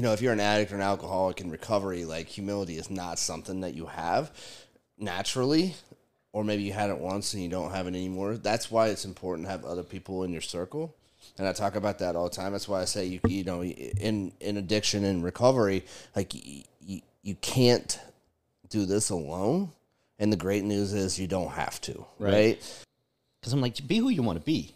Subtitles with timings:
[0.00, 3.18] you know, if you're an addict or an alcoholic in recovery, like humility is not
[3.18, 4.32] something that you have
[4.98, 5.74] naturally,
[6.32, 8.38] or maybe you had it once and you don't have it anymore.
[8.38, 10.96] That's why it's important to have other people in your circle.
[11.36, 12.52] And I talk about that all the time.
[12.52, 15.84] That's why I say you you know in in addiction and recovery,
[16.16, 18.00] like you, you can't
[18.70, 19.70] do this alone.
[20.18, 22.32] And the great news is you don't have to, Right.
[22.32, 22.84] right?
[23.38, 24.74] Because I'm like, be who you want to be.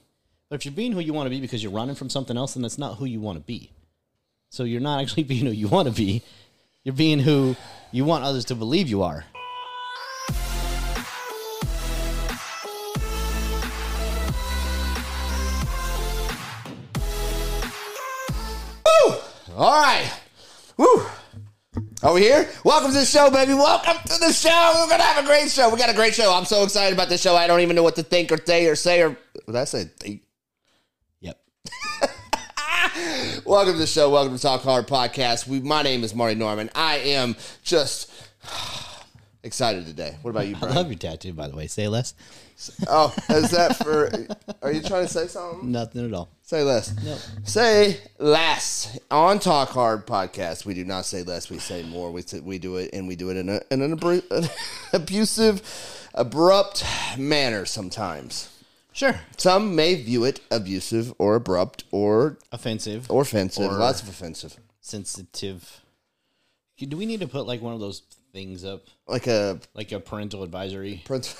[0.50, 2.52] But if you're being who you want to be because you're running from something else,
[2.52, 3.70] then that's not who you want to be.
[4.54, 6.22] So you're not actually being who you want to be.
[6.84, 7.56] You're being who
[7.90, 9.24] you want others to believe you are.
[18.86, 19.14] Woo!
[19.56, 20.12] All right.
[20.76, 21.04] Woo.
[22.04, 22.48] Are we here?
[22.62, 23.54] Welcome to the show, baby.
[23.54, 24.72] Welcome to the show.
[24.76, 25.68] We're gonna have a great show.
[25.68, 26.32] We got a great show.
[26.32, 27.34] I'm so excited about this show.
[27.34, 29.64] I don't even know what to think or say or say or what did I
[29.64, 29.90] say?
[29.98, 30.22] Think?
[31.22, 31.40] Yep.
[32.94, 34.08] Welcome to the show.
[34.10, 35.48] Welcome to Talk Hard Podcast.
[35.48, 36.70] We, my name is Marty Norman.
[36.76, 37.34] I am
[37.64, 38.08] just
[39.42, 40.16] excited today.
[40.22, 41.66] What about you, I love your tattoo, by the way.
[41.66, 42.14] Say less.
[42.86, 44.12] Oh, is that for?
[44.62, 45.72] Are you trying to say something?
[45.72, 46.28] Nothing at all.
[46.42, 46.94] Say less.
[47.04, 47.18] Nope.
[47.42, 50.64] Say less on Talk Hard podcast.
[50.64, 51.50] We do not say less.
[51.50, 52.12] We say more.
[52.12, 54.48] We say, we do it and we do it in, a, in an, abru- an
[54.92, 56.84] abusive, abrupt
[57.18, 57.64] manner.
[57.64, 58.53] Sometimes
[58.94, 59.14] Sure.
[59.36, 63.10] some may view it abusive or abrupt or Offensive.
[63.10, 63.70] or offensive.
[63.70, 64.56] Or- lots of offensive.
[64.80, 65.80] sensitive.
[66.78, 68.82] Do we need to put like one of those things up?
[69.08, 71.02] Like a Like a parental advisory?
[71.04, 71.36] prince.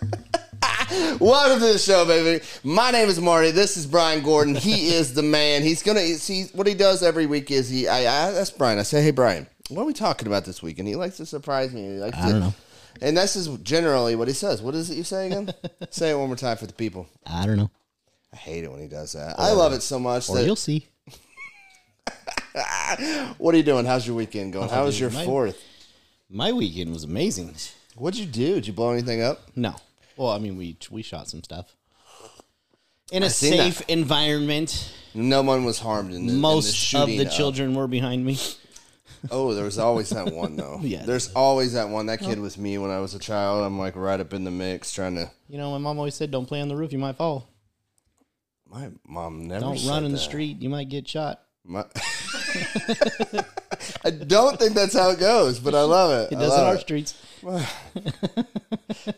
[1.20, 2.42] Welcome to the show, baby.
[2.64, 3.50] My name is Marty.
[3.50, 4.54] This is Brian Gordon.
[4.54, 5.62] He is the man.
[5.62, 7.50] He's gonna see what he does every week.
[7.50, 7.86] Is he?
[7.88, 8.78] I, I that's Brian.
[8.78, 10.78] I say, hey, Brian, what are we talking about this week?
[10.78, 11.82] And he likes to surprise me.
[11.82, 12.54] He likes I to, don't know.
[13.00, 14.60] And this is generally what he says.
[14.62, 15.52] What is it you say again?
[15.90, 17.06] say it one more time for the people.
[17.26, 17.70] I don't know.
[18.32, 19.38] I hate it when he does that.
[19.38, 20.28] I love it so much.
[20.28, 20.86] Or That, you'll see.
[23.38, 23.86] what are you doing?
[23.86, 24.68] How's your weekend going?
[24.68, 25.62] How was your my- fourth?
[26.30, 27.54] My weekend was amazing.
[27.96, 28.56] What'd you do?
[28.56, 29.40] Did you blow anything up?
[29.56, 29.74] No.
[30.16, 31.74] Well, I mean, we we shot some stuff
[33.12, 34.92] in a seen safe environment.
[35.14, 38.24] No one was harmed in the, in the Most of shooting the children were behind
[38.24, 38.38] me.
[39.30, 40.78] Oh, there was always that one though.
[40.82, 41.04] Yeah.
[41.04, 42.06] There's always that one.
[42.06, 43.64] That kid was me when I was a child.
[43.64, 45.30] I'm like right up in the mix, trying to.
[45.48, 47.48] You know, my mom always said, "Don't play on the roof; you might fall.
[48.70, 49.60] My mom never.
[49.60, 50.22] Don't said run in the that.
[50.24, 51.84] street; you might get shot." My-
[54.04, 56.32] I don't think that's how it goes, but I love it.
[56.32, 56.80] It I does in love our it.
[56.80, 57.14] streets.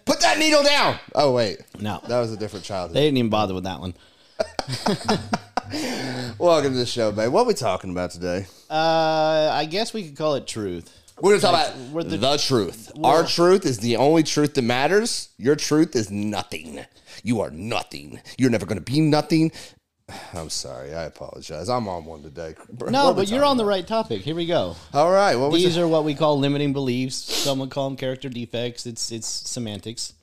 [0.05, 0.99] Put that needle down.
[1.15, 2.97] Oh wait, No, that was a different childhood.
[2.97, 3.95] they didn't even bother with that one.
[6.39, 7.31] Welcome to the show, babe.
[7.31, 8.47] What are we talking about today?
[8.69, 10.91] Uh, I guess we could call it truth.
[11.21, 12.91] We're gonna talk about we're the, the- truth.
[13.05, 15.29] Our truth is the only truth that matters.
[15.37, 16.81] Your truth is nothing.
[17.23, 18.21] You are nothing.
[18.37, 19.53] You're never gonna be nothing.
[20.35, 20.93] I'm sorry.
[20.93, 21.69] I apologize.
[21.69, 22.57] I'm on one today.
[22.89, 24.23] No, but you're on the right topic.
[24.23, 24.75] Here we go.
[24.93, 25.37] All right.
[25.53, 27.17] These are what we call limiting beliefs.
[27.17, 28.87] Some would call them character defects.
[28.87, 30.15] It's it's semantics.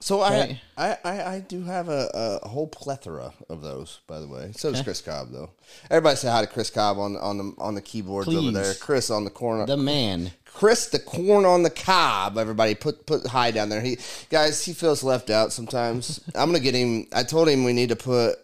[0.00, 4.28] So I, I, I, I do have a, a whole plethora of those, by the
[4.28, 4.52] way.
[4.54, 5.50] So does Chris Cobb, though.
[5.90, 8.74] Everybody say hi to Chris Cobb on on the on the keyboards over there.
[8.74, 9.66] Chris on the corner.
[9.66, 10.32] The man.
[10.44, 12.36] Chris the corn on the cob.
[12.36, 13.80] Everybody put put hi down there.
[13.80, 13.98] He
[14.28, 16.20] guys, he feels left out sometimes.
[16.34, 17.06] I'm gonna get him.
[17.14, 18.36] I told him we need to put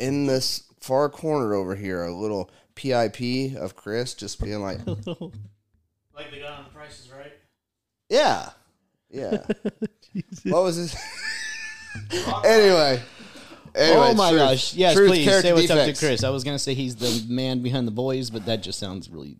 [0.00, 5.06] in this far corner over here a little PIP of Chris, just being like, Like
[5.06, 7.32] the guy on the Price is Right.
[8.08, 8.50] yeah,
[9.10, 9.46] yeah.
[10.44, 10.96] what was this?
[12.44, 13.00] anyway.
[13.74, 14.40] Anyway, oh my truth.
[14.42, 14.74] gosh!
[14.74, 15.88] Yes, Truth, please character say what's defects.
[15.88, 16.24] up to Chris.
[16.24, 19.36] I was gonna say he's the man behind the boys, but that just sounds really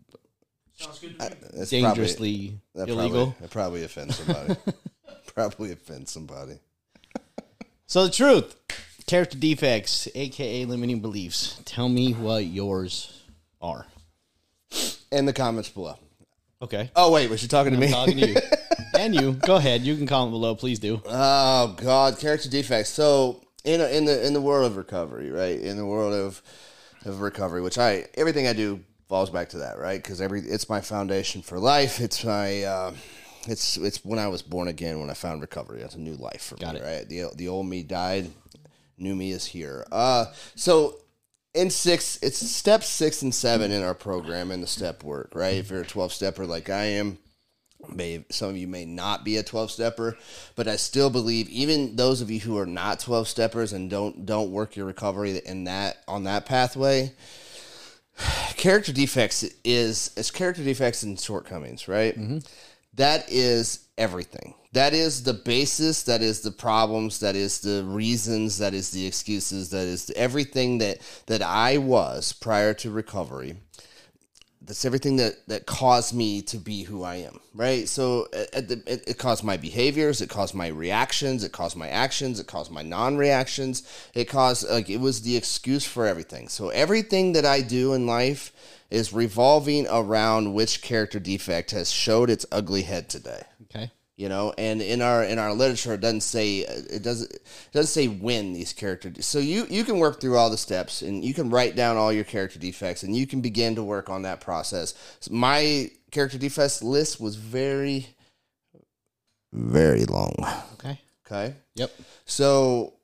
[0.75, 1.37] Sounds good to uh, me.
[1.61, 3.27] It's dangerously That illegal.
[3.27, 4.57] Probably, that probably offends somebody.
[5.35, 6.55] probably offends somebody.
[7.87, 8.57] So the truth,
[9.07, 11.61] character defects, aka limiting beliefs.
[11.67, 13.23] Tell me what yours
[13.61, 13.87] are.
[15.11, 15.99] In the comments below.
[16.63, 17.91] Okay, Oh wait, was she talking to me?
[17.91, 18.37] talking to you
[19.03, 19.33] and you.
[19.33, 19.83] Go ahead.
[19.83, 20.55] You can comment below.
[20.55, 21.01] Please do.
[21.07, 22.91] Oh God, character defects.
[22.91, 25.61] So in a, in the in the world of recovery, right?
[25.61, 26.43] In the world of
[27.05, 30.03] of recovery, which I everything I do falls back to that, right?
[30.03, 32.01] Because every it's my foundation for life.
[32.01, 32.95] It's my uh,
[33.49, 35.81] it's it's when I was born again when I found recovery.
[35.81, 36.85] That's a new life for Got me, it.
[36.85, 37.09] right?
[37.09, 38.31] The the old me died,
[38.99, 39.87] new me is here.
[39.91, 40.99] Uh, so
[41.55, 45.57] in six, it's step six and seven in our program in the step work, right?
[45.57, 47.19] If you're a twelve stepper like I am,
[47.89, 50.17] may some of you may not be a 12 stepper
[50.57, 54.25] but i still believe even those of you who are not 12 steppers and don't
[54.25, 57.13] don't work your recovery in that on that pathway
[58.57, 62.19] character defects is it's character defects and shortcomings right?
[62.19, 62.39] Mm-hmm.
[62.95, 64.55] That is everything.
[64.73, 69.07] That is the basis that is the problems that is the reasons that is the
[69.07, 73.57] excuses that is everything that that i was prior to recovery
[74.65, 77.89] that's everything that that caused me to be who I am, right?
[77.89, 82.41] So the, it, it caused my behaviors, it caused my reactions, it caused my actions,
[82.41, 83.83] it caused my non-reactions,
[84.15, 86.49] it caused like it was the excuse for everything.
[86.49, 88.53] So everything that I do in life
[88.91, 93.43] is revolving around which character defect has showed its ugly head today
[93.75, 93.91] Okay.
[94.23, 94.55] You know?
[94.57, 98.53] And in our in our literature it doesn't say it doesn't it doesn't say when
[98.53, 101.75] these characters so you you can work through all the steps and you can write
[101.75, 104.95] down all your character defects and you can begin to work on that process.
[105.19, 108.07] So my character defects list was very
[109.53, 110.37] very long.
[110.75, 111.01] Okay.
[111.27, 111.55] okay?
[111.75, 111.91] Yep.
[112.25, 112.95] so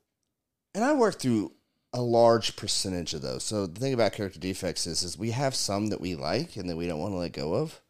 [0.73, 1.51] and i worked through
[1.91, 3.43] a large percentage of those.
[3.43, 6.69] So the thing about character defects is is we have some that we like and
[6.69, 7.81] that we don't want to let go of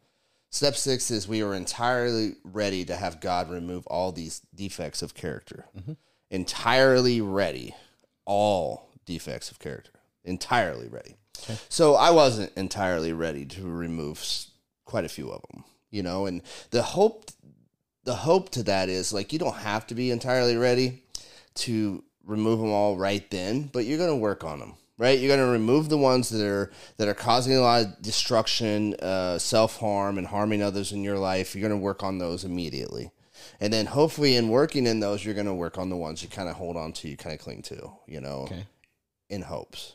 [0.50, 5.14] Step six is we are entirely ready to have God remove all these defects of
[5.14, 5.66] character.
[5.78, 5.92] Mm-hmm.
[6.30, 7.74] Entirely ready.
[8.24, 9.92] All defects of character.
[10.24, 11.16] Entirely ready.
[11.68, 14.22] So I wasn't entirely ready to remove
[14.84, 17.30] quite a few of them, you know, and the hope
[18.04, 21.02] the hope to that is like you don't have to be entirely ready
[21.54, 24.74] to remove them all right then, but you're going to work on them.
[25.00, 28.02] Right, you're going to remove the ones that are that are causing a lot of
[28.02, 31.54] destruction, uh, self harm, and harming others in your life.
[31.54, 33.10] You're going to work on those immediately,
[33.60, 36.28] and then hopefully, in working in those, you're going to work on the ones you
[36.28, 37.90] kind of hold on to, you kind of cling to.
[38.06, 38.66] You know, Okay.
[39.30, 39.94] in hopes.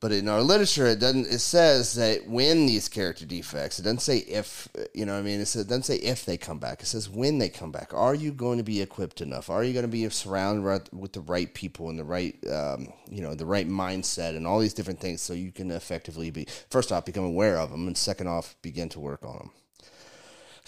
[0.00, 1.26] But in our literature, it doesn't.
[1.26, 4.66] It says that when these character defects, it doesn't say if.
[4.94, 6.82] You know, what I mean, it, says, it doesn't say if they come back.
[6.82, 7.92] It says when they come back.
[7.92, 9.50] Are you going to be equipped enough?
[9.50, 13.20] Are you going to be surrounded with the right people and the right, um, you
[13.20, 16.90] know, the right mindset and all these different things, so you can effectively be first
[16.90, 19.50] off become aware of them, and second off begin to work on them.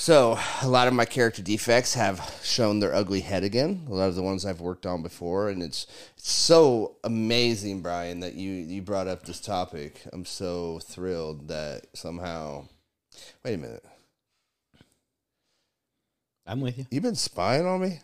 [0.02, 3.86] So a lot of my character defects have shown their ugly head again.
[3.88, 8.18] A lot of the ones I've worked on before, and it's, it's so amazing, Brian,
[8.18, 10.02] that you you brought up this topic.
[10.12, 12.66] I'm so thrilled that somehow.
[13.44, 13.84] Wait a minute,
[16.48, 16.86] I'm with you.
[16.90, 18.00] you've been spying on me.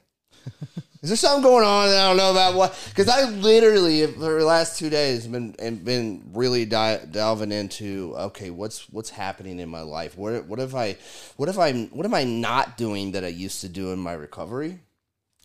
[1.00, 2.54] Is there something going on that I don't know about?
[2.54, 2.88] What?
[2.88, 8.14] Because I literally for the last two days been and been really di- delving into
[8.18, 10.18] okay, what's what's happening in my life?
[10.18, 10.96] What what have I,
[11.36, 14.12] what have I, what am I not doing that I used to do in my
[14.12, 14.80] recovery?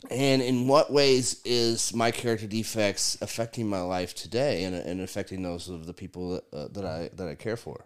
[0.10, 5.44] And in what ways is my character defects affecting my life today and, and affecting
[5.44, 7.86] those of the people that, uh, that I that I care for?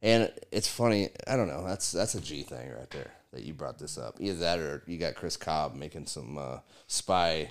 [0.00, 1.64] And it's funny, I don't know.
[1.66, 4.16] That's that's a G thing right there that you brought this up.
[4.20, 7.50] Either that or you got Chris Cobb making some uh, spy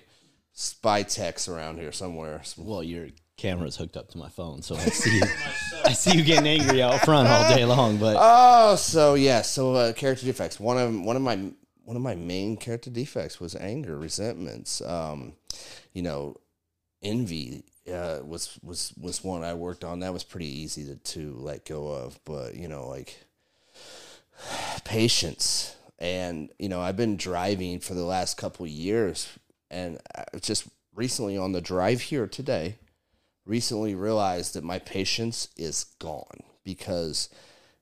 [0.54, 2.42] spy techs around here somewhere.
[2.58, 5.24] Well, your camera's hooked up to my phone, so I see you.
[5.86, 7.98] I see you getting angry out front all day long.
[7.98, 10.60] But Oh, so yeah, so uh, character defects.
[10.60, 11.52] One of one of my
[11.84, 14.82] one of my main character defects was anger, resentments.
[14.82, 15.34] Um,
[15.94, 16.36] you know,
[17.02, 20.02] envy uh, was was was one I worked on.
[20.02, 22.20] That was pretty easy to to let go of.
[22.26, 23.18] But you know, like
[24.84, 29.30] patience, and you know, I've been driving for the last couple of years,
[29.70, 32.76] and I just recently on the drive here today,
[33.46, 37.30] recently realized that my patience is gone because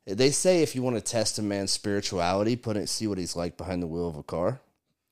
[0.05, 3.35] they say if you want to test a man's spirituality, put it see what he's
[3.35, 4.61] like behind the wheel of a car.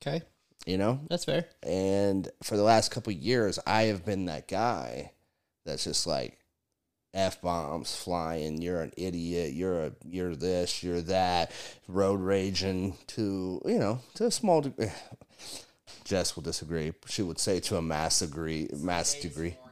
[0.02, 0.24] okay,
[0.66, 1.46] You know, that's fair.
[1.64, 5.12] and for the last couple of years, I have been that guy
[5.66, 6.38] that's just like
[7.16, 8.62] f bombs flying.
[8.62, 9.54] You're an idiot.
[9.54, 10.84] You're a you're this.
[10.84, 11.52] You're that.
[11.88, 14.92] Road raging to you know to a small degree.
[16.04, 16.94] Jess will disagree.
[17.08, 18.70] She would say to a mass degree.
[18.78, 19.56] Mass degree.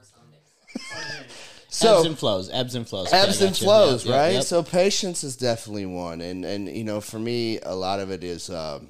[1.73, 3.11] So ebbs and flows, ebbs and flows.
[3.11, 4.33] Ebbs and flows, Yep, yep, right?
[4.33, 4.43] yep.
[4.43, 8.23] So patience is definitely one, and and you know, for me, a lot of it
[8.23, 8.89] is um,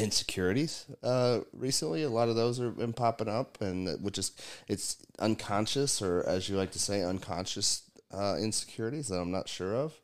[0.00, 0.86] insecurities.
[1.02, 4.32] Uh, recently, a lot of those have been popping up, and which is
[4.68, 7.82] it's unconscious, or as you like to say, unconscious
[8.12, 9.94] uh, insecurities that I'm not sure of.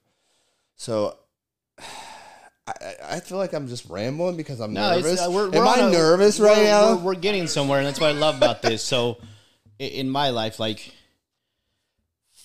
[0.76, 1.16] So.
[2.66, 5.20] I, I- I feel like I'm just rambling because I'm No, nervous.
[5.20, 6.94] uh, we're, Am we're I on a- nervous we're- right now?
[6.96, 8.82] We're, we're getting somewhere, and that's what I love about this.
[8.84, 9.18] So,
[9.80, 10.92] in my life, like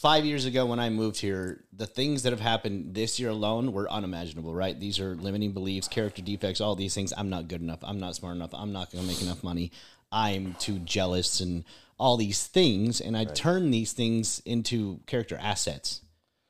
[0.06, 3.74] five years ago when I moved here, the things that have happened this year alone
[3.74, 4.54] were unimaginable.
[4.54, 4.80] Right?
[4.80, 7.12] These are limiting beliefs, character defects, all these things.
[7.18, 7.80] I'm not good enough.
[7.82, 8.54] I'm not smart enough.
[8.54, 9.72] I'm not going to make enough money.
[10.12, 11.64] I'm too jealous, and
[11.98, 13.02] all these things.
[13.02, 16.02] And I turn these things into character assets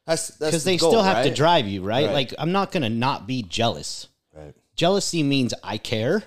[0.05, 2.07] That's that's because the they goal, still have to drive you, right?
[2.07, 2.13] Right.
[2.13, 4.53] Like I'm not going to not be jealous Right.
[4.75, 6.23] jealousy means I care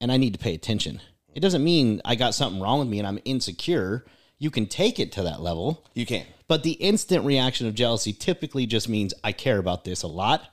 [0.00, 1.02] and I need to pay attention.
[1.34, 4.06] It doesn't mean I got something wrong with me and I'm insecure.
[4.38, 6.24] You can take it to that level, You can.
[6.46, 10.48] but the instant reaction of jealousy typically just means I care about this a lot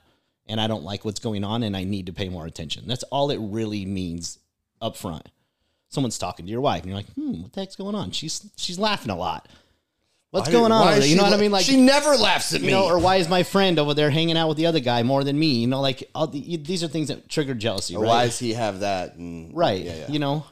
[0.46, 2.84] and I don't like what's going on and I need to pay more attention.
[2.86, 4.38] That's all it really means
[4.82, 5.28] up front.
[5.88, 8.10] Someone's talking to your wife and you're like, hmm, what the heck's going on?
[8.10, 9.48] She's she's laughing a lot.
[10.32, 10.80] What's Why going on?
[10.84, 10.96] why?
[10.98, 11.52] You know what I mean?
[11.52, 12.66] Like she never laughs at me.
[12.66, 15.04] you know, or why is my friend over there hanging out with the other guy
[15.04, 15.60] more than me?
[15.60, 18.08] You know, like all the, these are things that trigger jealousy, Or right?
[18.08, 19.14] why does he have that?
[19.14, 19.80] And, right.
[19.80, 20.08] Yeah, yeah.
[20.08, 20.44] You know,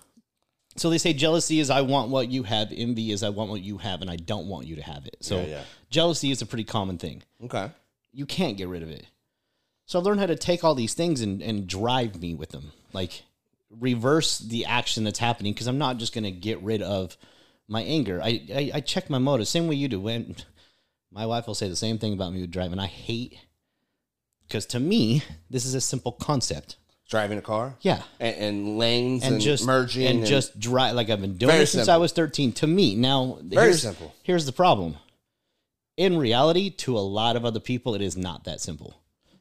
[0.76, 3.60] so they say jealousy is I want what you have, envy is I want what
[3.62, 5.16] you have, and I don't want you to have it.
[5.20, 5.62] So Yeah, yeah.
[5.90, 7.22] jealousy is a pretty common thing.
[7.44, 7.70] okay.
[8.12, 9.06] You can't get rid of it.
[9.86, 12.72] So I've learned how to take all these things and, and drive me with them,
[12.92, 13.22] like
[13.70, 17.16] reverse the action that's happening because I'm not just going to get rid of
[17.66, 18.20] my anger.
[18.22, 19.98] I, I, I check my motive, same way you do.
[20.00, 20.36] When
[21.10, 23.36] my wife will say the same thing about me with driving, I hate
[24.46, 26.76] because to me this is a simple concept.
[27.14, 27.76] Driving a car.
[27.80, 31.60] Yeah, And, and lanes and, and, just merging and, just drive like I've been doing
[31.60, 32.50] it since I was 13.
[32.54, 34.12] To me, now Very here's, simple.
[34.24, 34.96] Here's the problem.
[35.96, 38.96] In reality, to a lot of other people, it is not that simple.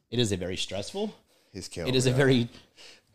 [0.08, 1.12] It is a very stressful.
[1.52, 2.48] He's killing It is a very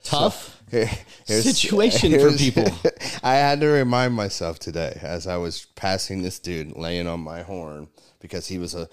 [0.03, 0.89] tough Here-
[1.25, 2.65] situation for people.
[3.23, 7.43] I had to remind myself today as I was passing this dude laying on my
[7.43, 7.87] horn
[8.19, 8.89] because he was a.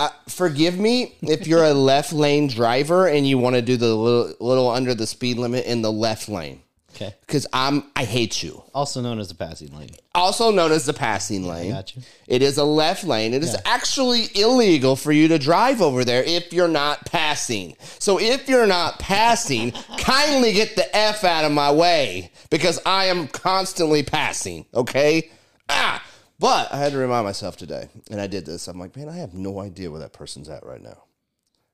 [0.00, 3.94] Uh, forgive me if you're a left lane driver and you want to do the
[3.94, 6.62] little, little under the speed limit in the left lane
[6.94, 7.14] Okay.
[7.26, 8.62] because I'm I hate you.
[8.74, 9.90] Also known as the passing lane.
[10.14, 11.72] Also known as the passing lane.
[11.72, 12.00] got you.
[12.26, 13.34] It is a left lane.
[13.34, 13.60] It is Yeah.
[13.66, 17.76] actually illegal for you to drive over there if you're not passing.
[17.98, 23.04] So if you're not passing, kindly get the F out of my way because I
[23.06, 25.30] am constantly passing, okay?
[25.68, 26.02] Ah!
[26.40, 28.66] But I had to remind myself today, and I did this.
[28.66, 31.04] I'm like, man, I have no idea where that person's at right now.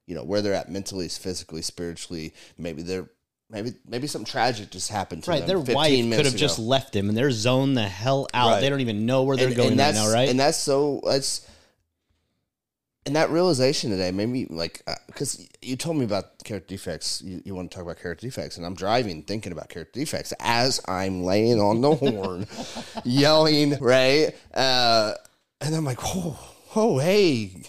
[0.06, 2.34] You know, where they're at mentally, physically, spiritually.
[2.58, 3.08] Maybe they're
[3.48, 5.40] maybe maybe something tragic just happened to them.
[5.40, 5.46] Right.
[5.46, 5.64] them.
[5.64, 6.40] Their 15 wife could have ago.
[6.40, 8.50] just left them and they're zoned the hell out.
[8.50, 8.60] Right.
[8.60, 10.28] They don't even know where they're and, going and right now, right?
[10.28, 11.48] And that's so that's
[13.06, 17.22] and that realization today made me like because you told me about character defects.
[17.22, 20.34] You, you want to talk about character defects, and I'm driving thinking about character defects
[20.40, 22.46] as I'm laying on the horn,
[23.04, 25.14] yelling right, uh,
[25.60, 26.38] and I'm like, oh,
[26.74, 27.62] oh, hey.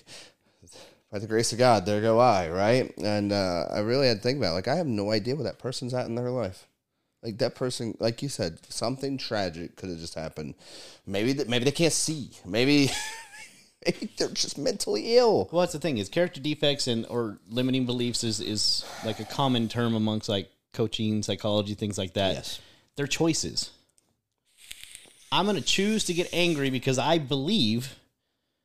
[1.11, 2.97] By the grace of God, there go I, right?
[2.97, 4.55] And uh, I really had to think about it.
[4.55, 6.67] Like, I have no idea where that person's at in their life.
[7.23, 10.55] Like that person, like you said, something tragic could have just happened.
[11.05, 12.31] Maybe maybe they can't see.
[12.45, 12.91] Maybe
[14.17, 15.49] they're just mentally ill.
[15.51, 19.25] Well, that's the thing is character defects and or limiting beliefs is is like a
[19.25, 22.35] common term amongst like coaching, psychology, things like that.
[22.35, 22.61] Yes.
[22.95, 23.71] They're choices.
[25.31, 27.97] I'm going to choose to get angry because I believe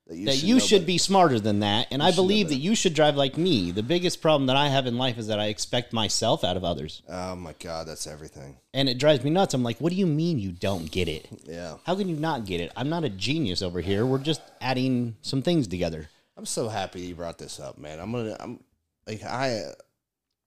[0.09, 2.63] That you that should you should be smarter than that, and I believe that better.
[2.65, 3.71] you should drive like me.
[3.71, 6.65] The biggest problem that I have in life is that I expect myself out of
[6.65, 8.57] others, Oh my God, that's everything.
[8.75, 9.55] and it drives me nuts.
[9.55, 11.29] I'm like, what do you mean you don't get it?
[11.45, 12.73] Yeah, How can you not get it?
[12.77, 14.05] I'm not a genius over here.
[14.05, 16.09] We're just adding some things together.
[16.37, 18.01] I'm so happy you brought this up, man.
[18.01, 18.37] I'm gonna.
[18.41, 18.59] I'm
[19.07, 19.63] like I.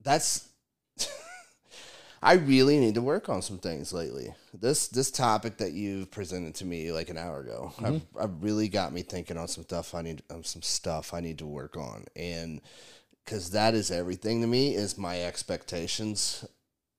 [0.04, 0.50] That's.
[2.26, 4.34] I really need to work on some things lately.
[4.52, 8.68] This this topic that you presented to me like an hour ago, I've, I've really
[8.68, 9.94] got me thinking on some stuff.
[9.94, 12.62] I need um, some stuff I need to work on, and
[13.24, 16.46] because that is everything to me is my expectations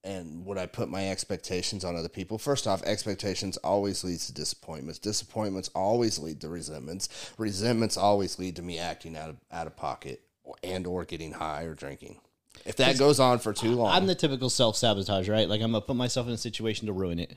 [0.05, 2.39] and would I put my expectations on other people?
[2.39, 5.01] First off, expectations always leads to disappointments.
[5.01, 7.09] Disappointments always lead to resentments.
[7.37, 11.33] Resentments always lead to me acting out of out of pocket or, and or getting
[11.33, 12.21] high or drinking.
[12.65, 15.49] If that goes on for too long, I'm the typical self sabotage, right?
[15.49, 17.37] Like I'm gonna put myself in a situation to ruin it.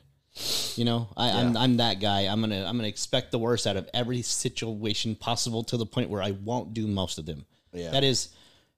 [0.75, 2.21] You know, I, I'm I'm that guy.
[2.21, 6.09] I'm gonna I'm gonna expect the worst out of every situation possible to the point
[6.09, 7.45] where I won't do most of them.
[7.73, 7.91] Yeah.
[7.91, 8.29] That is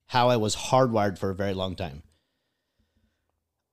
[0.07, 2.03] how I was hardwired for a very long time.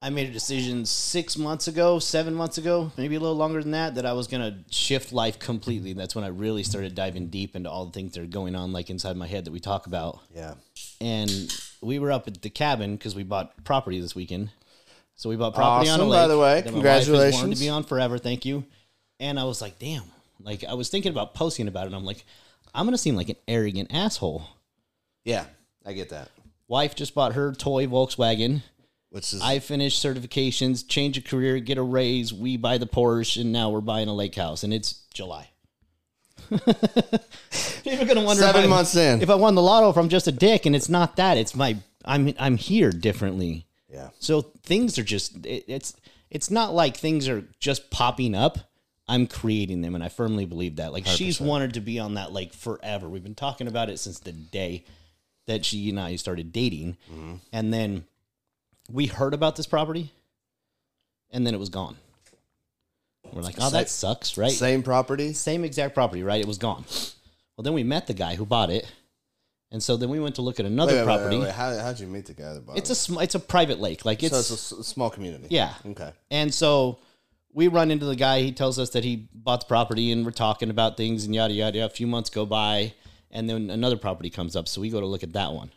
[0.00, 3.72] I made a decision six months ago, seven months ago, maybe a little longer than
[3.72, 5.92] that, that I was gonna shift life completely.
[5.92, 8.72] That's when I really started diving deep into all the things that are going on,
[8.72, 10.54] like inside my head that we talk about yeah,
[11.00, 14.50] and we were up at the cabin because we bought property this weekend.
[15.14, 16.18] So we bought property on a lake.
[16.23, 16.61] by the way.
[16.61, 17.58] that my wife has wanted Congratulations.
[17.58, 18.18] to be on forever.
[18.18, 18.64] Thank you.
[19.18, 20.04] And I was like, damn.
[20.40, 21.94] Like I was thinking about posting about it.
[21.94, 22.25] I'm like,
[22.75, 24.44] I'm gonna seem like an arrogant asshole.
[25.25, 25.47] yeah,
[25.85, 26.30] I get that.
[26.68, 28.62] Wife just bought her toy Volkswagen.
[29.11, 32.32] Which is I finished certifications, change a career, get a raise.
[32.32, 35.49] We buy the Porsche, and now we're buying a lake house, and it's July.
[36.50, 39.23] People are gonna wonder Seven if I- months in.
[39.23, 41.37] if I won the lotto, if I'm just a dick, and it's not that.
[41.37, 43.66] It's my I'm I'm here differently.
[43.92, 45.95] yeah, So things are just it, it's
[46.30, 48.59] it's not like things are just popping up.
[49.11, 50.92] I'm creating them, and I firmly believe that.
[50.92, 53.09] Like she's wanted to be on that lake forever.
[53.09, 54.85] We've been talking about it since the day
[55.47, 57.35] that she and I started dating, Mm-hmm.
[57.52, 58.04] and then
[58.90, 60.12] we heard about this property,
[61.30, 61.97] and then it was gone.
[63.38, 64.50] We're like, oh, that sucks, right?
[64.50, 65.33] same property?
[65.33, 66.40] Same exact property, right?
[66.40, 66.85] It was gone.
[67.57, 68.90] Well, then we met the guy who bought it,
[69.71, 71.38] and so then we went to look at another Wait, wait, wait, property.
[71.38, 71.50] wait.
[71.52, 72.95] How how'd you meet the guy that bought It's it?
[72.95, 75.47] a sm- it's a private lake, like it's so it's a s- small community.
[75.50, 75.75] yeah.
[75.87, 76.12] Okay.
[76.30, 76.99] And so
[77.52, 78.40] we run into the guy.
[78.40, 81.54] He tells us that he bought the property, and we're talking about things and yada
[81.54, 81.85] yada.
[81.85, 82.95] A few months go by,
[83.30, 85.71] and then another property comes up, so we go to look at that one.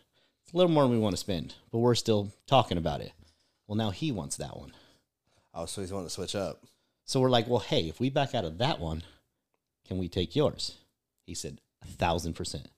[0.44, 3.12] It's a little more than we want to spend, but we're still talking about it.
[3.68, 4.72] Well, now he wants that one.
[5.54, 6.62] Oh, so he's wanting to switch up.
[7.04, 9.02] So we're like, well, hey, if we back out of that one,
[9.86, 10.76] can we take yours?
[11.26, 12.68] He said, a thousand percent.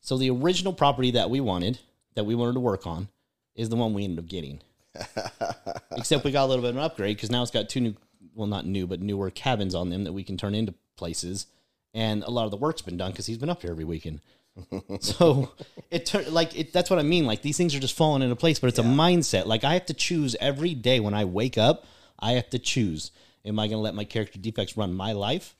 [0.00, 1.78] So the original property that we wanted,
[2.14, 3.08] that we wanted to work on,
[3.54, 4.60] is the one we ended up getting.
[5.96, 7.94] Except we got a little bit of an upgrade because now it's got two new,
[8.34, 11.46] well, not new, but newer cabins on them that we can turn into places.
[11.94, 14.20] And a lot of the work's been done because he's been up here every weekend.
[15.00, 15.52] so
[15.90, 17.26] it tur- like it, that's what I mean.
[17.26, 19.46] Like these things are just falling into place, but it's a mindset.
[19.46, 21.86] Like I have to choose every day when I wake up.
[22.18, 23.10] I have to choose:
[23.44, 25.56] Am I going to let my character defects run my life,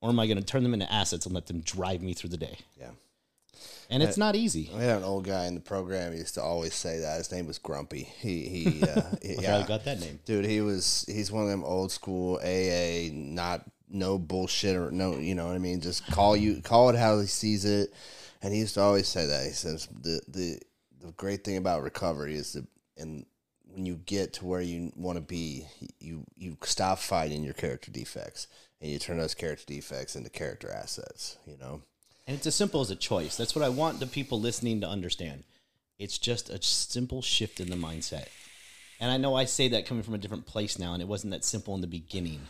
[0.00, 2.30] or am I going to turn them into assets and let them drive me through
[2.30, 2.58] the day?
[2.78, 2.90] Yeah.
[3.88, 4.68] And it's not easy.
[4.74, 6.12] We had an old guy in the program.
[6.12, 8.02] He used to always say that his name was Grumpy.
[8.02, 8.82] He he.
[8.86, 10.18] Uh, he- yeah, I got that name?
[10.24, 10.44] dude.
[10.44, 13.10] He was he's one of them old school AA.
[13.12, 15.16] Not no bullshit or no.
[15.16, 15.80] You know what I mean?
[15.80, 17.94] Just call you call it how he sees it.
[18.42, 19.44] And he used to always say that.
[19.46, 20.58] He says the the
[21.00, 22.66] the great thing about recovery is that
[22.98, 23.24] and
[23.76, 25.66] when you get to where you want to be,
[26.00, 28.46] you you stop fighting your character defects
[28.80, 31.36] and you turn those character defects into character assets.
[31.46, 31.82] You know.
[32.26, 33.36] And it's as simple as a choice.
[33.36, 35.44] That's what I want the people listening to understand.
[35.98, 38.28] It's just a simple shift in the mindset.
[38.98, 41.32] And I know I say that coming from a different place now, and it wasn't
[41.32, 42.40] that simple in the beginning.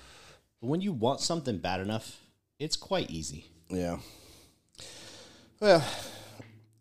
[0.61, 2.21] But when you want something bad enough,
[2.59, 3.47] it's quite easy.
[3.69, 3.99] Yeah.
[5.61, 5.85] Well,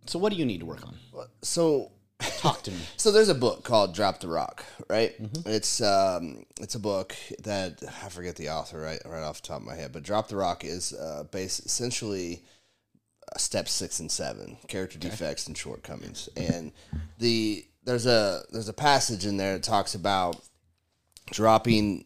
[0.06, 0.96] So, what do you need to work on?
[1.42, 2.78] so Talk to me.
[2.98, 5.14] so there's a book called Drop the Rock, right?
[5.46, 9.62] It's um it's a book that I forget the author right right off the top
[9.62, 12.44] of my head, but Drop the Rock is uh based essentially
[13.34, 16.30] uh, step 6 and 7, character defects and shortcomings.
[16.38, 16.72] And
[17.18, 20.42] the there's a there's a passage in there that talks about
[21.32, 22.06] dropping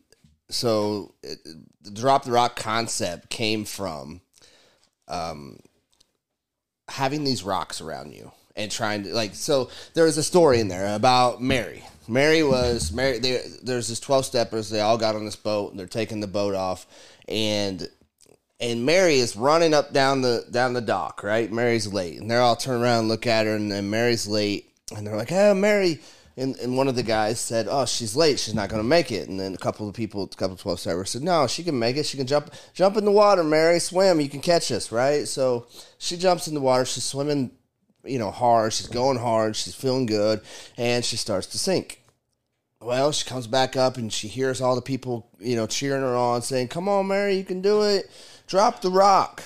[0.50, 1.40] so it,
[1.82, 4.22] the drop the rock concept came from
[5.08, 5.60] um,
[6.88, 10.68] having these rocks around you and trying to like so there was a story in
[10.68, 15.26] there about mary mary was mary there, there's this 12 steppers they all got on
[15.26, 16.86] this boat and they're taking the boat off
[17.28, 17.90] and
[18.60, 22.42] and mary is running up down the down the dock right mary's late and they're
[22.42, 25.54] all turn around and look at her and then mary's late and they're like oh
[25.54, 26.00] mary
[26.40, 28.40] and, and one of the guys said, "Oh, she's late.
[28.40, 30.62] She's not going to make it." And then a couple of people, a couple of
[30.62, 32.06] twelve steppers said, "No, she can make it.
[32.06, 33.80] She can jump, jump in the water, Mary.
[33.80, 34.22] Swim.
[34.22, 36.86] You can catch us, right?" So she jumps in the water.
[36.86, 37.52] She's swimming,
[38.04, 38.74] you know, hard.
[38.74, 39.56] She's going hard.
[39.56, 40.42] She's feeling good,
[40.78, 42.02] and she starts to sink.
[42.82, 46.16] Well, she comes back up and she hears all the people, you know, cheering her
[46.16, 48.10] on, saying, "Come on, Mary, you can do it.
[48.48, 49.44] Drop the rock."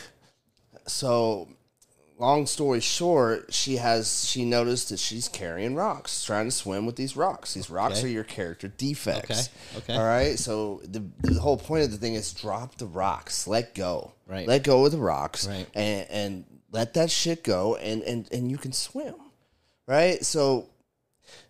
[0.88, 1.48] So
[2.20, 6.96] long story short, she has she noticed that she's carrying rocks, trying to swim with
[6.96, 7.54] these rocks.
[7.56, 8.08] These rocks Okay.
[8.08, 9.50] are your character defects.
[9.76, 9.96] Okay, okay.
[9.96, 10.38] All right.
[10.38, 14.14] So the the whole point of the thing is drop the rocks, let go.
[14.28, 14.48] Right.
[14.48, 15.48] Let go of the rocks.
[15.48, 15.66] Right.
[15.74, 19.16] And and let that shit go, and and and you can swim.
[19.88, 20.26] Right.
[20.26, 20.68] So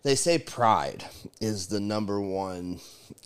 [0.02, 1.04] they say pride
[1.40, 2.80] is the number one.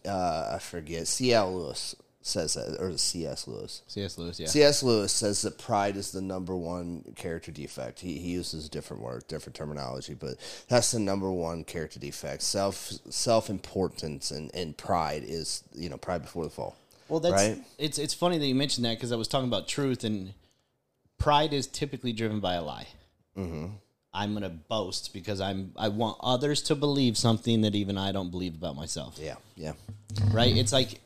[0.07, 1.07] Uh, I forget.
[1.07, 1.55] C.L.
[1.55, 3.47] Lewis says that, or C.S.
[3.49, 3.83] Lewis.
[3.87, 4.19] C.S.
[4.19, 4.47] Lewis, yeah.
[4.49, 4.83] C.S.
[4.83, 8.01] Lewis says that pride is the number one character defect.
[8.01, 10.35] He, he uses a different word, different terminology, but
[10.69, 12.43] that's the number one character defect.
[12.43, 16.77] Self self importance and, and pride is you know pride before the fall.
[17.09, 17.63] Well, that's Right?
[17.79, 20.35] it's it's funny that you mentioned that because I was talking about truth and
[21.19, 22.87] pride is typically driven by a lie.
[23.37, 23.67] Mm-hmm.
[24.13, 28.31] I'm gonna boast because I'm I want others to believe something that even I don't
[28.31, 29.19] believe about myself.
[29.21, 29.73] Yeah, yeah,
[30.33, 30.57] Right?
[30.57, 31.01] It's like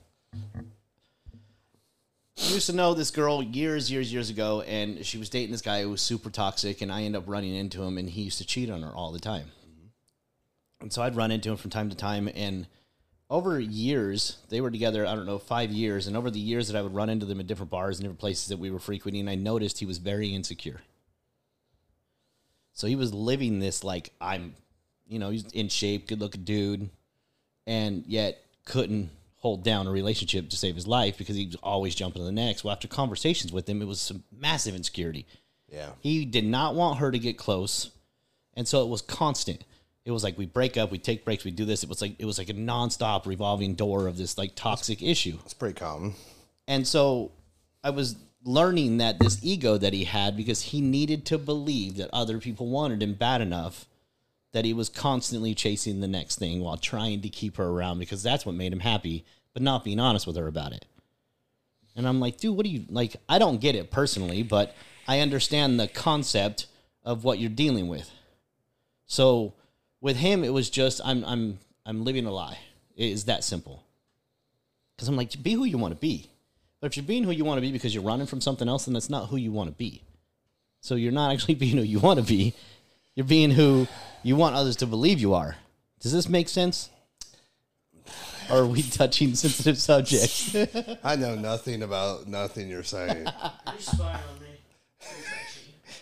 [2.39, 5.61] I used to know this girl years, years, years ago, and she was dating this
[5.61, 8.39] guy who was super toxic, and I ended up running into him, and he used
[8.39, 9.51] to cheat on her all the time.
[10.81, 12.67] And so I'd run into him from time to time, and
[13.33, 16.79] over years, they were together, I don't know, five years, and over the years that
[16.79, 19.27] I would run into them at different bars and different places that we were frequenting,
[19.27, 20.83] I noticed he was very insecure.
[22.75, 24.55] So he was living this like I'm,
[25.09, 26.91] you know, he's in shape, good looking dude,
[27.67, 31.95] and yet couldn't hold down a relationship to save his life because he was always
[31.95, 32.65] jumping to the next.
[32.65, 35.27] Well, after conversations with him, it was some massive insecurity.
[35.73, 35.89] yeah.
[36.01, 37.93] He did not want her to get close,
[38.53, 39.65] and so it was constant.
[40.05, 41.83] It was like we break up, we take breaks, we do this.
[41.83, 45.39] It was like it was like a nonstop revolving door of this like toxic issue.
[45.45, 46.15] It's pretty common.
[46.67, 47.33] And so
[47.85, 52.11] I was learning that this ego that he had because he needed to believe that
[52.13, 53.87] other people wanted him bad enough
[54.53, 58.23] that he was constantly chasing the next thing while trying to keep her around because
[58.23, 60.85] that's what made him happy, but not being honest with her about it.
[61.97, 63.17] And I'm like, dude, what do you like?
[63.29, 64.75] I don't get it personally, but
[65.07, 66.67] I understand the concept
[67.05, 68.11] of what you're dealing with.
[69.07, 69.55] So
[70.03, 72.59] with him, it was just I'm I'm I'm living a lie.
[72.95, 73.83] It is that simple.
[74.95, 76.29] Because I'm like, be who you want to be.
[76.81, 78.85] But if you're being who you want to be because you're running from something else,
[78.85, 80.03] then that's not who you want to be.
[80.81, 82.53] So you're not actually being who you want to be.
[83.15, 83.87] You're being who
[84.23, 85.57] you want others to believe you are.
[86.01, 86.91] Does this make sense?
[88.51, 90.55] Or are we touching sensitive subjects?
[91.05, 93.27] I know nothing about nothing you're saying.
[93.27, 94.49] You're spying on me.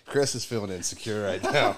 [0.06, 1.76] Chris is feeling insecure right now.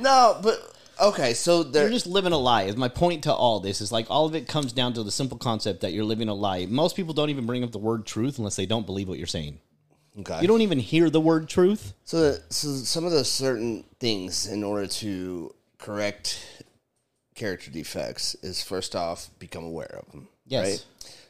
[0.00, 0.34] Where are we?
[0.34, 0.76] no, but
[1.12, 2.62] okay, so you're just living a lie.
[2.64, 5.10] Is my point to all this is like all of it comes down to the
[5.10, 6.66] simple concept that you're living a lie.
[6.66, 9.26] Most people don't even bring up the word truth unless they don't believe what you're
[9.26, 9.58] saying.
[10.20, 10.40] Okay.
[10.40, 11.94] You don't even hear the word truth.
[12.04, 16.64] So, so some of those certain things in order to correct
[17.36, 20.28] character defects is first off become aware of them.
[20.46, 20.66] Yes.
[20.66, 20.84] Right?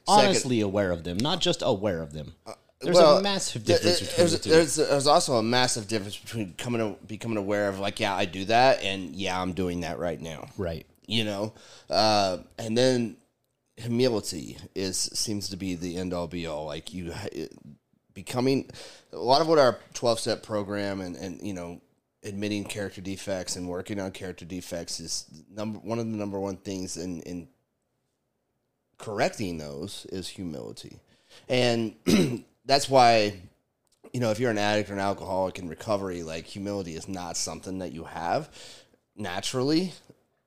[0.09, 2.35] Second- Honestly aware of them, not just aware of them.
[2.47, 4.49] Uh, There's well, a massive difference there's, the.
[4.49, 8.25] There's, there's also a massive difference between coming to, becoming aware of like, yeah, I
[8.25, 10.49] do that, and yeah, I'm doing that right now.
[10.57, 10.87] right.
[11.07, 11.55] You know,
[11.89, 13.17] uh, and then
[13.77, 16.67] humility is seems to be the end all be all.
[16.67, 17.51] Like you it,
[18.13, 18.69] becoming
[19.13, 21.81] a lot of what our 12 step program and and you know
[22.25, 26.59] admitting character defects and working on character defects is number one of the number one
[26.59, 27.49] things in in
[28.99, 31.01] correcting those is humility.
[31.49, 31.95] And
[32.69, 33.33] that's why,
[34.13, 37.37] you know, if you're an addict or an alcoholic in recovery, like humility is not
[37.37, 38.51] something that you have
[39.17, 39.93] naturally,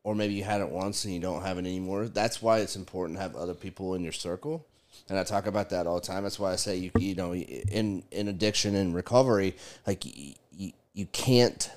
[0.03, 2.07] or maybe you had it once and you don't have it anymore.
[2.07, 4.65] That's why it's important to have other people in your circle.
[5.09, 6.23] And I talk about that all the time.
[6.23, 9.55] That's why I say you you know in in addiction and recovery,
[9.87, 11.71] like you, you, you can't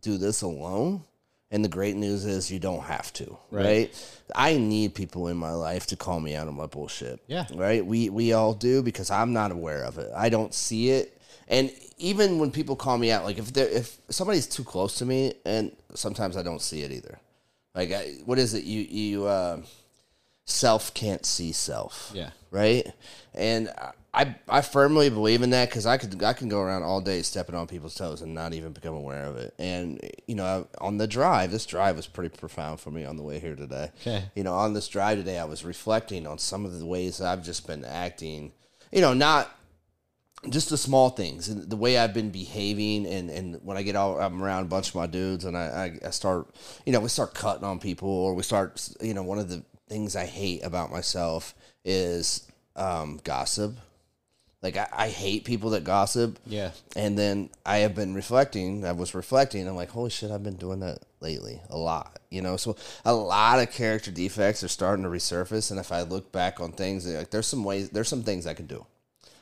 [0.00, 1.02] do this alone.
[1.52, 3.64] And the great news is you don't have to, Right.
[3.66, 4.14] right?
[4.34, 7.20] I need people in my life to call me out on my bullshit.
[7.26, 7.46] Yeah.
[7.54, 7.84] Right?
[7.84, 10.10] We we all do because I'm not aware of it.
[10.16, 11.20] I don't see it.
[11.48, 15.04] And even when people call me out, like if they if somebody's too close to
[15.04, 17.18] me, and sometimes I don't see it either.
[17.74, 18.64] Like I, what is it?
[18.64, 19.60] You you uh,
[20.46, 22.30] self can't see self Yeah.
[22.50, 22.86] right?
[23.34, 23.70] And
[24.14, 27.22] I I firmly believe in that because I could I can go around all day
[27.22, 29.54] stepping on people's toes and not even become aware of it.
[29.58, 33.22] And you know, on the drive, this drive was pretty profound for me on the
[33.22, 33.90] way here today.
[34.02, 34.24] Okay.
[34.34, 37.28] You know, on this drive today, I was reflecting on some of the ways that
[37.28, 38.52] I've just been acting.
[38.90, 39.50] You know, not
[40.50, 43.94] just the small things and the way I've been behaving and, and when I get
[43.94, 46.52] all I'm around a bunch of my dudes and I, I, I start
[46.84, 49.62] you know we start cutting on people or we start you know one of the
[49.88, 53.76] things I hate about myself is um, gossip
[54.62, 56.70] like I, I hate people that gossip Yeah.
[56.96, 60.56] and then I have been reflecting I was reflecting I'm like holy shit I've been
[60.56, 65.04] doing that lately a lot you know so a lot of character defects are starting
[65.04, 68.22] to resurface and if I look back on things like there's some ways there's some
[68.22, 68.86] things I can do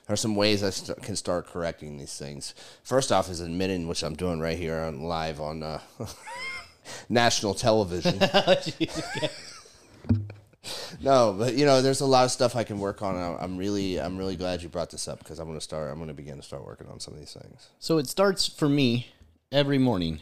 [0.06, 2.52] there are some ways I st- can start correcting these things.
[2.82, 5.78] First off, is admitting, which I'm doing right here on live on uh,
[7.08, 8.18] national television.
[11.00, 13.16] no, but you know, there's a lot of stuff I can work on.
[13.16, 15.90] and I'm really, I'm really glad you brought this up because I'm going to start.
[15.90, 17.68] I'm going to begin to start working on some of these things.
[17.78, 19.08] So it starts for me
[19.50, 20.20] every morning.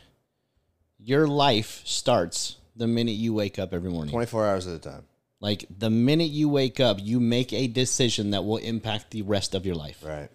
[0.98, 4.12] Your life starts the minute you wake up every morning.
[4.12, 5.04] 24 hours at a time.
[5.40, 9.54] Like the minute you wake up, you make a decision that will impact the rest
[9.54, 10.02] of your life.
[10.04, 10.28] Right.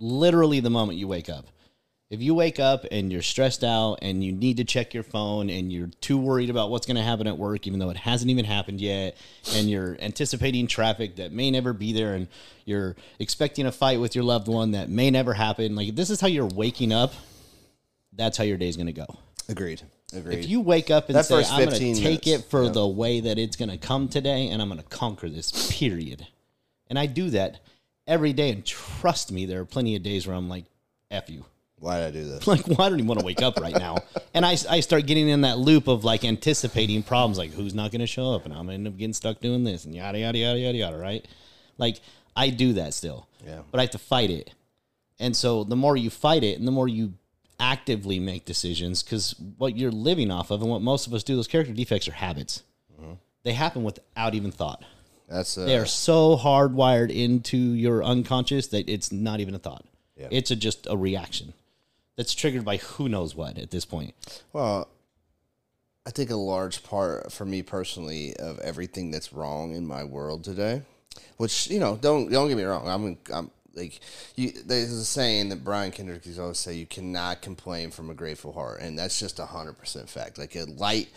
[0.00, 1.46] Literally the moment you wake up.
[2.10, 5.50] If you wake up and you're stressed out and you need to check your phone
[5.50, 8.30] and you're too worried about what's going to happen at work, even though it hasn't
[8.30, 9.14] even happened yet,
[9.54, 12.28] and you're anticipating traffic that may never be there, and
[12.64, 16.08] you're expecting a fight with your loved one that may never happen, like if this
[16.08, 17.12] is how you're waking up,
[18.14, 19.06] that's how your day's going to go.
[19.50, 19.82] Agreed.
[20.14, 20.38] Agreed.
[20.38, 22.70] If you wake up and That say, I'm going to take it for yeah.
[22.70, 26.26] the way that it's going to come today, and I'm going to conquer this, period.
[26.88, 27.60] And I do that
[28.06, 28.50] every day.
[28.50, 30.64] And trust me, there are plenty of days where I'm like,
[31.10, 31.44] F you.
[31.80, 32.46] Why did I do this?
[32.46, 33.98] Like, well, don't even want to wake up right now.
[34.34, 37.90] And I, I start getting in that loop of like anticipating problems, like who's not
[37.90, 39.92] going to show up, and I'm going to end up getting stuck doing this, and
[39.92, 41.26] yada, yada, yada, yada, yada, right?
[41.76, 41.98] Like,
[42.36, 43.26] I do that still.
[43.44, 43.62] Yeah.
[43.72, 44.52] But I have to fight it.
[45.18, 47.14] And so the more you fight it and the more you
[47.58, 51.34] actively make decisions, because what you're living off of and what most of us do,
[51.34, 52.62] those character defects are habits.
[53.42, 54.84] They happen without even thought.
[55.28, 59.84] That's uh, They are so hardwired into your unconscious that it's not even a thought.
[60.16, 60.28] Yeah.
[60.30, 61.54] It's a, just a reaction
[62.18, 64.12] that's triggered by who knows what at this point.
[64.52, 64.88] Well,
[66.04, 70.42] I think a large part for me personally of everything that's wrong in my world
[70.42, 70.82] today,
[71.36, 72.88] which you know, don't don't get me wrong.
[72.88, 74.00] I'm I'm like
[74.36, 74.50] you.
[74.50, 78.80] There's a saying that Brian Kendrick always say: "You cannot complain from a grateful heart,"
[78.80, 80.38] and that's just a hundred percent fact.
[80.38, 81.08] Like a light,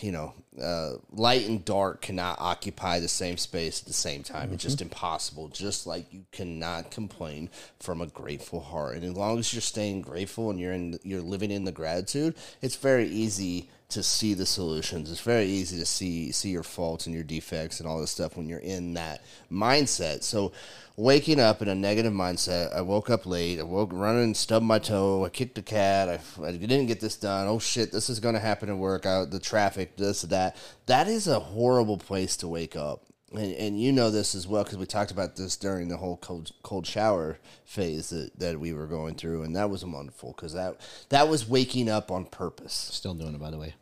[0.00, 4.52] you know, uh, light and dark cannot occupy the same space at the same time.
[4.52, 5.48] It's just impossible.
[5.48, 10.02] Just like you cannot complain from a grateful heart, and as long as you're staying
[10.02, 14.46] grateful and you're in, you're living in the gratitude, it's very easy to see the
[14.46, 15.10] solutions.
[15.10, 18.36] It's very easy to see see your faults and your defects and all this stuff
[18.36, 20.22] when you're in that mindset.
[20.22, 20.52] So
[20.96, 24.66] waking up in a negative mindset, I woke up late, I woke running, and stubbed
[24.66, 27.46] my toe, I kicked the cat, I, I didn't get this done.
[27.48, 29.06] Oh shit, this is going to happen at work.
[29.06, 30.56] Out the traffic, this that.
[30.86, 33.04] That is a horrible place to wake up.
[33.32, 36.16] And, and you know this as well because we talked about this during the whole
[36.16, 40.52] cold, cold shower phase that, that we were going through, and that was wonderful because
[40.54, 42.72] that that was waking up on purpose.
[42.72, 43.74] Still doing it, by the way.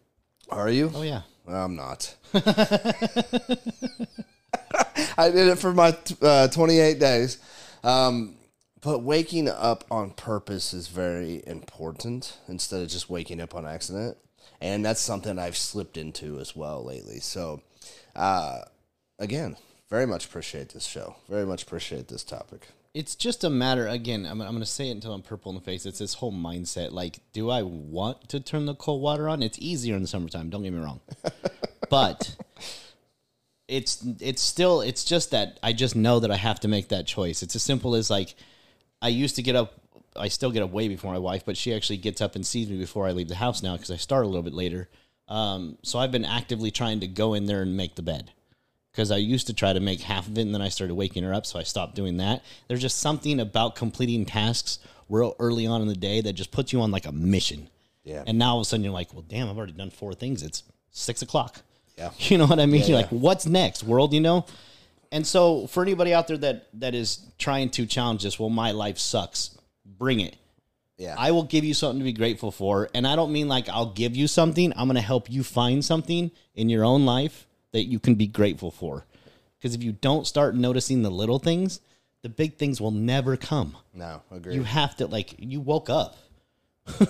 [0.51, 0.91] Are you?
[0.95, 1.23] Oh yeah.
[1.47, 2.15] I'm not.
[5.17, 7.39] I did it for my uh, 28 days.
[7.83, 8.35] Um,
[8.81, 14.17] but waking up on purpose is very important instead of just waking up on accident.
[14.61, 17.21] And that's something I've slipped into as well lately.
[17.21, 17.63] So,
[18.15, 18.61] uh,
[19.19, 19.57] again,
[19.89, 21.17] very much appreciate this show.
[21.29, 22.69] Very much appreciate this topic.
[22.95, 23.87] It's just a matter.
[23.87, 25.87] Again, I'm, I'm going to say it until I'm purple in the face.
[25.87, 26.93] It's this whole mindset.
[26.93, 29.43] Like, do I want to turn the cold water on?
[29.43, 30.51] It's easier in the summertime.
[30.51, 31.01] Don't get me wrong,
[31.91, 32.37] but
[33.67, 37.07] it's it's still it's just that I just know that I have to make that
[37.07, 37.43] choice.
[37.43, 38.35] It's as simple as like
[39.03, 39.75] I used to get up.
[40.17, 42.69] I still get up way before my wife, but she actually gets up and sees
[42.69, 44.89] me before I leave the house now because I start a little bit later.
[45.29, 48.33] Um, so I've been actively trying to go in there and make the bed
[48.99, 51.23] because I used to try to make half of it and then I started waking
[51.23, 52.43] her up, so I stopped doing that.
[52.67, 56.73] There's just something about completing tasks real early on in the day that just puts
[56.73, 57.69] you on like a mission.
[58.03, 58.25] Yeah.
[58.27, 60.43] And now all of a sudden you're like, well, damn, I've already done four things.
[60.43, 61.63] It's six o'clock.
[61.97, 62.11] Yeah.
[62.19, 62.81] You know what I mean?
[62.81, 62.97] You're yeah.
[62.97, 64.13] like, what's next, world?
[64.13, 64.47] You know?
[65.13, 68.73] And so for anybody out there that that is trying to challenge this, well, my
[68.73, 69.57] life sucks.
[69.87, 70.35] Bring it.
[70.97, 71.15] Yeah.
[71.17, 72.91] I will give you something to be grateful for.
[72.95, 74.73] And I don't mean like I'll give you something.
[74.75, 78.27] I'm going to help you find something in your own life that you can be
[78.27, 79.05] grateful for.
[79.59, 81.81] Because if you don't start noticing the little things,
[82.23, 83.77] the big things will never come.
[83.95, 84.55] no, agree.
[84.55, 86.17] You have to, like, you woke up.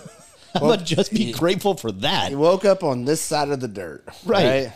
[0.55, 2.31] I'm going just be grateful for that.
[2.31, 4.05] You woke up on this side of the dirt.
[4.25, 4.65] Right.
[4.65, 4.73] right?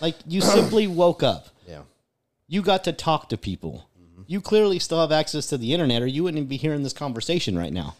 [0.00, 1.48] Like, you simply woke up.
[1.66, 1.82] Yeah.
[2.48, 3.88] You got to talk to people.
[4.00, 4.22] Mm-hmm.
[4.26, 7.58] You clearly still have access to the internet, or you wouldn't be hearing this conversation
[7.58, 7.96] right now.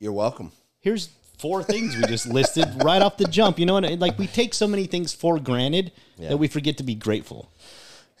[0.00, 0.52] You're welcome.
[0.80, 3.58] here's four things we just listed right off the jump.
[3.58, 3.98] You know what?
[3.98, 7.50] Like we take so many things for granted that we forget to be grateful.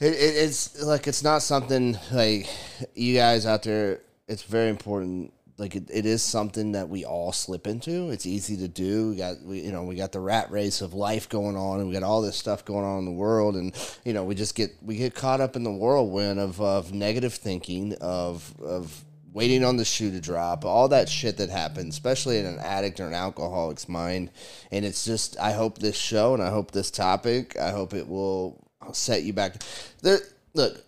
[0.00, 2.48] It, it, it's like it's not something like
[2.94, 4.00] you guys out there.
[4.26, 5.32] It's very important.
[5.56, 8.10] Like it, it is something that we all slip into.
[8.10, 9.10] It's easy to do.
[9.10, 11.88] We got we, you know we got the rat race of life going on, and
[11.88, 13.72] we got all this stuff going on in the world, and
[14.04, 17.34] you know we just get we get caught up in the whirlwind of of negative
[17.34, 22.38] thinking of of waiting on the shoe to drop, all that shit that happens, especially
[22.38, 24.30] in an addict or an alcoholic's mind.
[24.70, 28.08] And it's just, I hope this show and I hope this topic, I hope it
[28.08, 29.56] will set you back.
[30.02, 30.20] There,
[30.54, 30.82] look,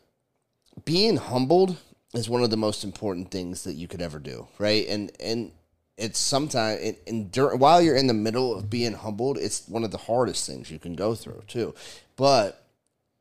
[0.85, 1.76] being humbled
[2.14, 4.87] is one of the most important things that you could ever do, right?
[4.88, 5.50] And and
[5.96, 9.82] it's sometimes and, and dur- while you're in the middle of being humbled, it's one
[9.82, 11.74] of the hardest things you can go through too.
[12.14, 12.64] But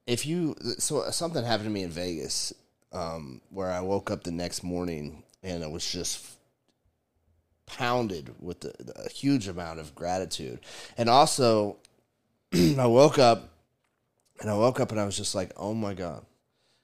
[0.05, 2.53] if you so something happened to me in Vegas
[2.95, 6.25] um, where I woke up the next morning and I was just
[7.65, 10.59] pounded with the, a huge amount of gratitude,
[10.97, 11.77] and also
[12.53, 13.49] I woke up
[14.39, 16.25] and I woke up and I was just like, oh my god.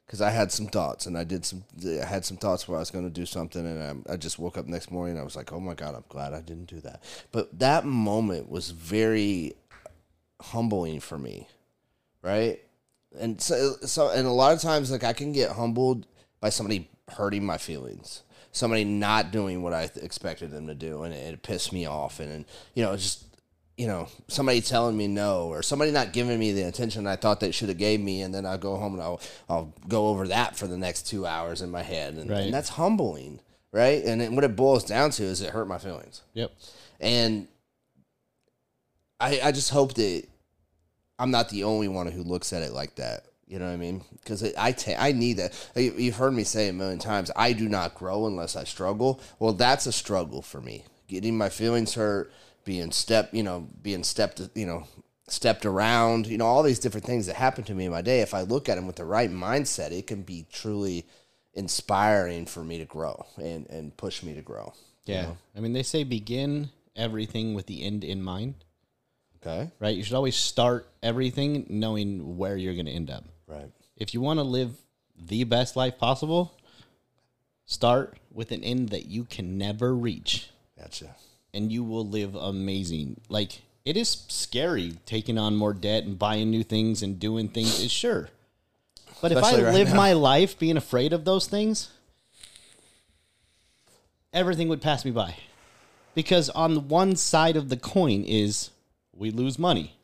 [0.05, 1.63] Because I had some thoughts, and I did some.
[1.85, 4.37] I had some thoughts where I was going to do something, and I, I just
[4.37, 5.13] woke up next morning.
[5.13, 7.85] and I was like, "Oh my god, I'm glad I didn't do that." But that
[7.85, 9.53] moment was very
[10.41, 11.47] humbling for me,
[12.21, 12.59] right?
[13.19, 16.05] And so, so and a lot of times like i can get humbled
[16.39, 21.03] by somebody hurting my feelings somebody not doing what i th- expected them to do
[21.03, 23.25] and it, it pissed me off and, and you know just
[23.77, 27.39] you know somebody telling me no or somebody not giving me the attention i thought
[27.39, 29.19] they should have gave me and then i'll go home and i'll
[29.49, 32.41] i'll go over that for the next two hours in my head and, Right.
[32.41, 33.39] and that's humbling
[33.73, 36.51] right and it, what it boils down to is it hurt my feelings Yep.
[36.99, 37.47] and
[39.19, 40.23] I, I just hope that
[41.21, 43.25] I'm not the only one who looks at it like that.
[43.47, 44.03] You know what I mean?
[44.13, 45.53] Because I ta- I need that.
[45.75, 47.29] You- You've heard me say a million times.
[47.35, 49.19] I do not grow unless I struggle.
[49.39, 50.85] Well, that's a struggle for me.
[51.07, 52.31] Getting my feelings hurt,
[52.63, 54.85] being step, you know, being stepped, you know,
[55.27, 56.27] stepped around.
[56.27, 58.21] You know, all these different things that happen to me in my day.
[58.21, 61.05] If I look at them with the right mindset, it can be truly
[61.53, 64.73] inspiring for me to grow and and push me to grow.
[65.05, 65.21] you Yeah.
[65.23, 65.37] know?
[65.57, 68.55] I mean, they say begin everything with the end in mind,
[69.45, 69.71] Okay.
[69.79, 69.95] right?
[69.95, 73.25] You should always start everything knowing where you're going to end up.
[73.47, 73.71] Right.
[73.97, 74.71] If you want to live
[75.19, 76.57] the best life possible,
[77.65, 80.49] start with an end that you can never reach.
[80.77, 81.15] Gotcha.
[81.53, 83.21] and you will live amazing.
[83.29, 87.79] Like it is scary taking on more debt and buying new things and doing things.
[87.79, 88.29] Is sure,
[89.21, 89.95] but if I right live now.
[89.95, 91.89] my life being afraid of those things,
[94.33, 95.35] everything would pass me by.
[96.15, 98.71] Because on the one side of the coin is
[99.15, 99.97] we lose money.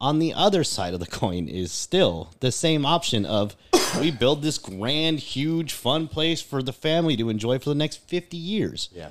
[0.00, 3.56] On the other side of the coin is still the same option of
[3.98, 7.96] we build this grand, huge, fun place for the family to enjoy for the next
[8.08, 8.88] 50 years.
[8.92, 9.08] Yeah.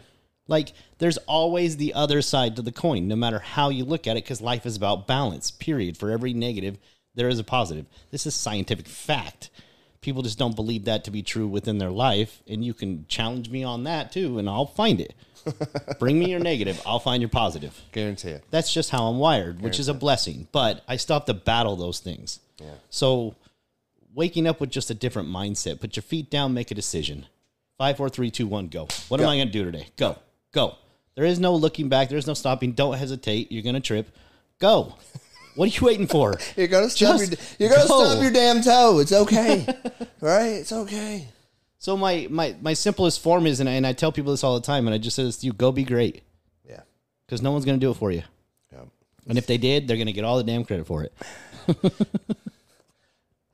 [0.48, 4.18] Like, there's always the other side to the coin, no matter how you look at
[4.18, 5.96] it, because life is about balance, period.
[5.96, 6.78] For every negative,
[7.14, 7.86] there is a positive.
[8.10, 9.52] This is scientific fact.
[10.02, 13.50] People just don't believe that to be true within their life, and you can challenge
[13.50, 15.14] me on that too, and I'll find it.
[16.00, 17.80] Bring me your negative, I'll find your positive.
[17.92, 18.44] Guarantee it.
[18.52, 20.48] That's just how I'm wired, which is a blessing.
[20.52, 22.40] But I still have to battle those things.
[22.60, 22.74] Yeah.
[22.90, 23.36] So
[24.14, 27.26] waking up with just a different mindset, put your feet down, make a decision.
[27.78, 28.88] Five, four, three, two, one, go.
[29.08, 29.88] What am I gonna do today?
[29.96, 30.18] Go.
[30.52, 30.76] Go.
[31.16, 32.74] There is no looking back, there's no stopping.
[32.74, 33.52] Don't hesitate.
[33.52, 34.10] You're gonna trip.
[34.60, 34.96] Go.
[35.56, 36.38] What are you waiting for?
[36.56, 38.06] You're gonna stub your you're gonna go.
[38.06, 39.00] stub your damn toe.
[39.00, 39.66] It's okay.
[40.22, 40.48] right?
[40.48, 41.28] It's okay.
[41.80, 44.56] So my my my simplest form is, and I, and I tell people this all
[44.60, 46.24] the time, and I just say this to you: go be great,
[46.68, 46.82] Yeah.
[47.26, 48.24] because no one's gonna do it for you.
[48.72, 48.82] Yeah.
[49.28, 51.14] And if they did, they're gonna get all the damn credit for it.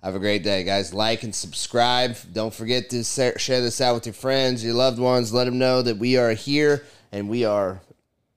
[0.02, 0.94] Have a great day, guys.
[0.94, 2.16] Like and subscribe.
[2.34, 5.34] Don't forget to share this out with your friends, your loved ones.
[5.34, 7.82] Let them know that we are here and we are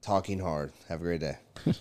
[0.00, 0.72] talking hard.
[0.88, 1.36] Have a great day.